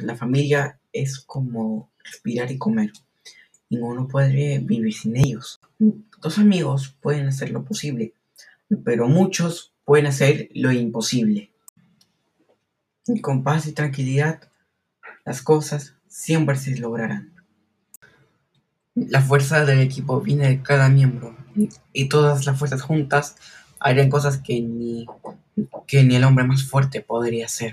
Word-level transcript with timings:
La, 0.00 0.16
familia 0.16 0.78
es 0.92 1.20
como 1.20 1.90
respirar 2.04 2.50
y 2.50 2.58
comer. 2.58 2.92
Ninguno 3.70 4.08
puede 4.08 4.58
vivir 4.58 4.92
sin 4.92 5.16
ellos. 5.16 5.60
Dos 5.78 6.38
amigos 6.38 6.96
pueden 7.00 7.26
hacer 7.26 7.50
lo 7.50 7.64
posible, 7.64 8.14
pero 8.84 9.08
muchos 9.08 9.72
pueden 9.84 10.06
hacer 10.06 10.48
lo 10.54 10.72
imposible. 10.72 11.50
Y 13.06 13.20
con 13.20 13.42
paz 13.42 13.66
y 13.66 13.72
tranquilidad, 13.72 14.40
las 15.24 15.42
cosas 15.42 15.94
siempre 16.08 16.56
se 16.56 16.76
lograrán. 16.76 17.32
La 18.94 19.22
fuerza 19.22 19.64
del 19.64 19.80
equipo 19.80 20.20
viene 20.20 20.48
de 20.48 20.62
cada 20.62 20.88
miembro 20.88 21.36
y 21.92 22.08
todas 22.08 22.44
las 22.46 22.58
fuerzas 22.58 22.82
juntas 22.82 23.36
harían 23.80 24.10
cosas 24.10 24.38
que 24.38 24.60
ni, 24.60 25.06
que 25.86 26.04
ni 26.04 26.16
el 26.16 26.24
hombre 26.24 26.44
más 26.44 26.64
fuerte 26.64 27.00
podría 27.00 27.46
hacer. 27.46 27.70